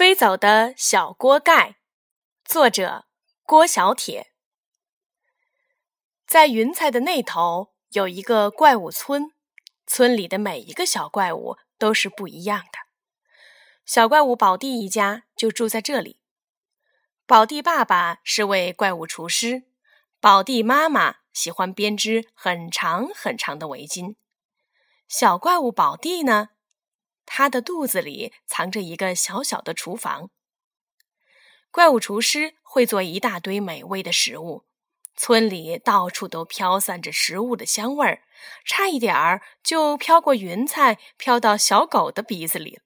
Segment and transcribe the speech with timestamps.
[0.00, 1.76] 飞走的小锅盖，
[2.42, 3.04] 作者
[3.42, 4.32] 郭小铁。
[6.26, 9.34] 在云彩的那头有一个怪物村，
[9.86, 12.78] 村里的每一个小怪物都是不一样的。
[13.84, 16.18] 小怪物宝地一家就住在这里。
[17.26, 19.64] 宝地爸爸是位怪物厨师，
[20.18, 24.16] 宝地妈妈喜欢编织很长很长的围巾。
[25.06, 26.48] 小怪物宝地呢？
[27.32, 30.30] 他的肚子里藏着一个小小的厨房。
[31.70, 34.64] 怪物厨师会做一大堆美味的食物，
[35.14, 38.24] 村里到处都飘散着食物的香味儿，
[38.64, 42.80] 差一点儿就飘过云彩，飘到小狗的鼻子里。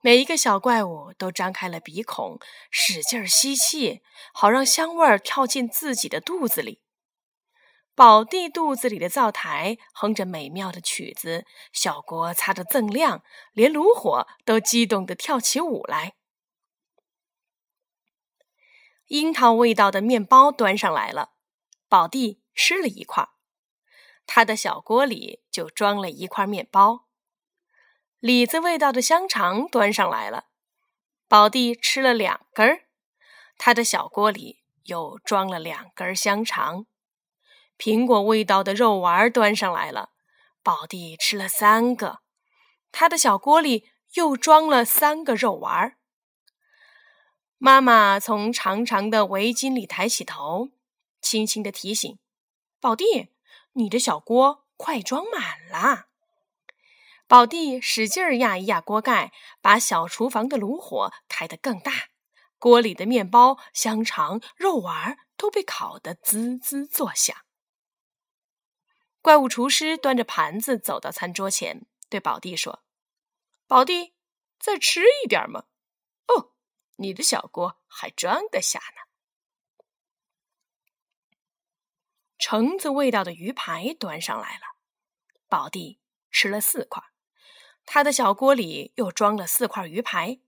[0.00, 4.00] 每一个小怪物都张开了鼻孔，使劲吸气，
[4.32, 6.81] 好让香味儿跳进自己的肚子里。
[7.94, 16.14] 宝地肚子里的灶台哼着美妙的曲子，小锅擦得锃亮，连炉火都激动地跳起舞来。
[19.08, 21.32] 樱桃味道的面包端上来了，
[21.86, 23.28] 宝地吃了一块，
[24.26, 27.06] 他的小锅里就装了一块面包。
[28.20, 30.46] 李子味道的香肠端上来了，
[31.28, 32.86] 宝地吃了两根儿，
[33.58, 36.86] 他的小锅里又装了两根香肠。
[37.84, 40.10] 苹果味道的肉丸端上来了，
[40.62, 42.20] 宝弟吃了三个，
[42.92, 45.96] 他的小锅里又装了三个肉丸。
[47.58, 50.68] 妈妈从长长的围巾里抬起头，
[51.20, 52.20] 轻轻的提醒
[52.78, 53.30] 宝弟
[53.74, 56.04] ：“你的小锅快装满了。”
[57.26, 61.92] 宝弟使劲压一压锅盖，把小厨房的炉火开得更大，
[62.60, 67.36] 锅里的面包、香肠、肉丸都被烤得滋滋作响。
[69.22, 72.82] 怪物厨师端着盘子走到餐桌前，对宝地说
[73.68, 74.14] ：“宝地，
[74.58, 75.66] 再吃一点嘛？
[76.26, 76.52] 哦，
[76.96, 79.02] 你的小锅还装得下呢。”
[82.36, 84.76] 橙子味道的鱼排端上来了，
[85.48, 86.00] 宝地
[86.32, 87.00] 吃了四块，
[87.86, 90.40] 他的小锅里又装了四块鱼排，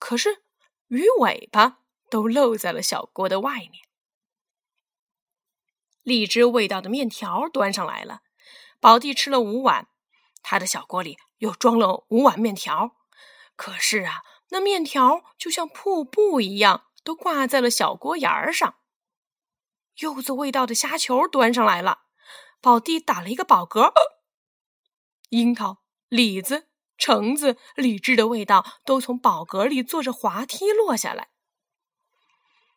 [0.00, 0.42] 可是
[0.88, 1.78] 鱼尾巴
[2.10, 3.86] 都露在了小锅的外面。
[6.02, 8.20] 荔枝味道的面条端上来了，
[8.80, 9.88] 宝弟吃了五碗，
[10.42, 12.96] 他的小锅里又装了五碗面条。
[13.56, 18.76] 可是啊，那面条就像瀑布一样，都挂在了小锅沿儿上。
[19.96, 22.00] 柚子味道的虾球端上来了，
[22.60, 23.92] 宝弟打了一个饱嗝。
[25.28, 31.28] 樱桃、李子、橙子、荔枝的味道都从宝格里坐着滑梯落下来。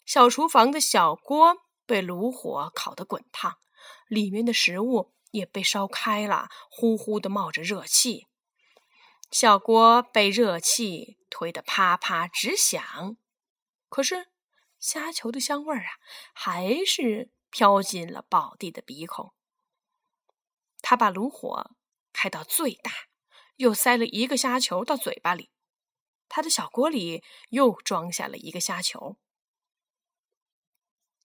[0.05, 1.59] 小厨房的小锅。
[1.85, 3.57] 被炉火烤得滚烫，
[4.07, 8.27] 里面的食物也被烧开了，呼呼的冒着热气。
[9.31, 13.17] 小锅被热气推得啪啪直响，
[13.89, 14.27] 可是
[14.79, 15.89] 虾球的香味儿啊，
[16.33, 19.33] 还是飘进了宝地的鼻孔。
[20.81, 21.71] 他把炉火
[22.11, 22.91] 开到最大，
[23.55, 25.49] 又塞了一个虾球到嘴巴里，
[26.29, 29.17] 他的小锅里又装下了一个虾球。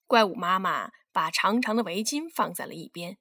[0.09, 3.19] 怪物妈妈把长长的围巾放在了一边，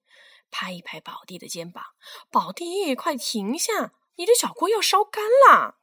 [0.51, 1.85] 拍一拍宝地的肩膀
[2.33, 3.93] ：“宝地，快停下！
[4.17, 5.77] 你的小锅要烧干了。”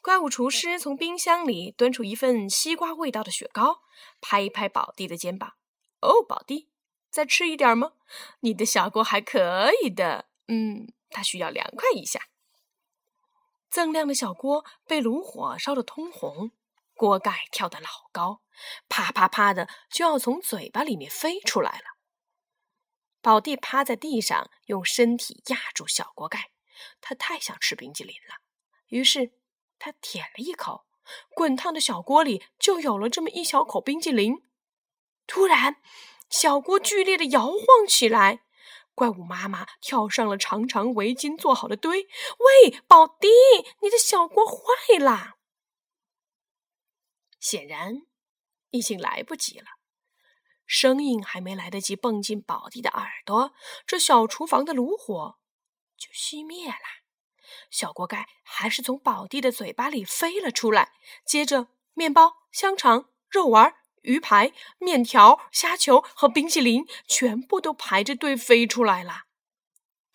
[0.00, 3.82] 怪物厨师从冰箱里端出一份西瓜味道的雪糕，
[4.22, 5.52] 拍一拍宝地的肩膀
[6.00, 6.70] ：“哦，宝地，
[7.10, 7.92] 再吃一点吗？
[8.40, 12.28] 你的小锅还可以的，嗯，它需要凉快一下。”
[13.70, 16.52] 锃亮的小锅被炉火烧得通红。
[16.94, 18.40] 锅盖跳得老高，
[18.88, 21.84] 啪啪啪的就要从嘴巴里面飞出来了。
[23.20, 26.50] 宝地趴在地上，用身体压住小锅盖。
[27.00, 28.36] 他太想吃冰激凌了，
[28.88, 29.32] 于是
[29.78, 30.86] 他舔了一口，
[31.34, 34.42] 滚烫的小锅里就有了这么一小口冰激凌。
[35.26, 35.76] 突然，
[36.28, 38.44] 小锅剧烈的摇晃起来，
[38.94, 42.02] 怪物妈妈跳上了长长围巾做好的堆。
[42.02, 43.28] 喂，宝地，
[43.80, 45.36] 你的小锅坏了！
[47.44, 48.06] 显然，
[48.70, 49.66] 已经来不及了。
[50.64, 53.52] 声音还没来得及蹦进宝地的耳朵，
[53.86, 55.36] 这小厨房的炉火
[55.98, 57.04] 就熄灭了。
[57.70, 60.92] 小锅盖还是从宝地的嘴巴里飞了出来。
[61.26, 69.24] 接着，面包、香肠、肉丸、鱼排、面条、虾球和冰淇淋全部都排着队飞出来了。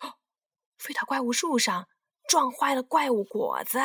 [0.00, 0.14] 哦，
[0.76, 1.88] 飞到怪物树上，
[2.28, 3.78] 撞坏了怪物果子。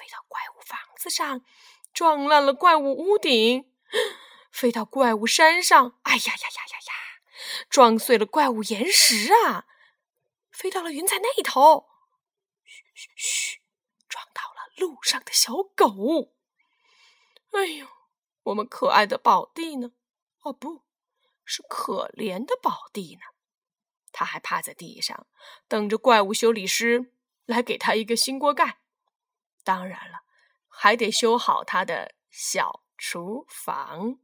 [0.00, 1.44] 飞到怪物房子上，
[1.92, 3.66] 撞烂了怪物屋顶；
[4.50, 6.94] 飞到怪物山上，哎呀呀呀呀呀，
[7.68, 9.66] 撞碎了怪物岩石啊！
[10.50, 11.90] 飞到了云彩那头，
[12.64, 13.60] 嘘嘘嘘，
[14.08, 16.32] 撞到了路上的小狗。
[17.50, 17.86] 哎呦，
[18.44, 19.92] 我们可爱的宝地呢？
[20.40, 20.86] 哦，不
[21.44, 23.20] 是可怜的宝地呢，
[24.12, 25.26] 他还趴在地上，
[25.68, 27.12] 等着怪物修理师
[27.44, 28.79] 来给他一个新锅盖。
[29.70, 30.24] 当然了
[30.66, 34.16] 还得修好他的小厨房。